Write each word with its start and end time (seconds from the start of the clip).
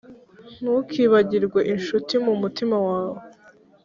Ntukibagirwe 0.61 1.59
incuti 1.73 2.15
mu 2.25 2.33
mutima 2.41 2.77
wawe, 2.87 3.19